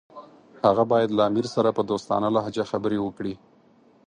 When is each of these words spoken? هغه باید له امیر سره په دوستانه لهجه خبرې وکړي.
هغه 0.67 0.83
باید 0.91 1.09
له 1.17 1.23
امیر 1.29 1.45
سره 1.55 1.69
په 1.77 1.81
دوستانه 1.89 2.27
لهجه 2.35 2.63
خبرې 2.71 2.99
وکړي. 3.01 3.33